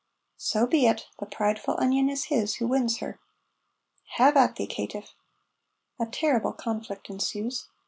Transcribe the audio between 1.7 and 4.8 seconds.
onion is his who wins her." "Have at thee,